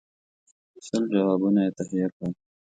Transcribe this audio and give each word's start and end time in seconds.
سل 0.87 1.03
جوابونه 1.13 1.61
یې 1.65 1.71
تهیه 1.77 2.07
کړل. 2.15 2.31